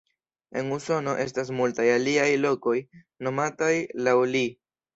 [0.61, 2.75] En Usono estas multaj aliaj lokoj
[3.29, 3.73] nomataj
[4.09, 4.47] laŭ li.